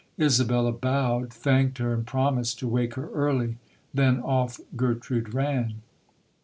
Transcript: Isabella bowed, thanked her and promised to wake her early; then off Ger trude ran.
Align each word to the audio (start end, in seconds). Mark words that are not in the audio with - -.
Isabella 0.19 0.71
bowed, 0.71 1.31
thanked 1.31 1.77
her 1.77 1.93
and 1.93 2.07
promised 2.07 2.57
to 2.57 2.67
wake 2.67 2.95
her 2.95 3.09
early; 3.11 3.57
then 3.93 4.19
off 4.19 4.59
Ger 4.75 4.95
trude 4.95 5.35
ran. 5.35 5.83